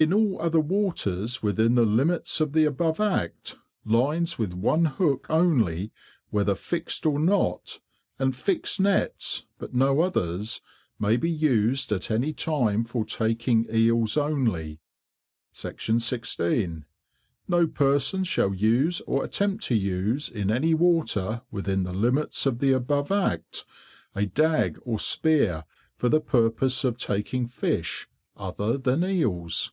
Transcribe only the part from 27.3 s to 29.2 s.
Fish other than